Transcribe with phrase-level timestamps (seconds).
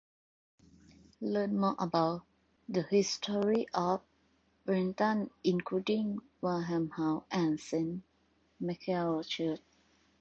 [1.21, 2.23] Learn more about
[2.67, 4.01] the history of
[4.65, 8.01] Breinton, including Warham House and Saint
[8.59, 9.61] Michael's Church.